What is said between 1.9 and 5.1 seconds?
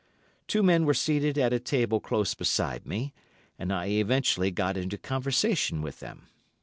close beside me, and I eventually got into